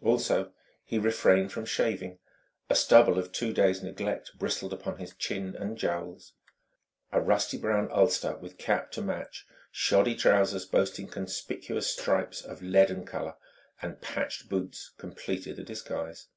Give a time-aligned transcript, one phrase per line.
[0.00, 0.52] Also,
[0.84, 2.20] he refrained from shaving:
[2.70, 6.34] a stubble of two days' neglect bristled upon his chin and jowls.
[7.10, 13.04] A rusty brown ulster with cap to match, shoddy trousers boasting conspicuous stripes of leaden
[13.04, 13.34] colour,
[13.82, 16.28] and patched boots completed the disguise.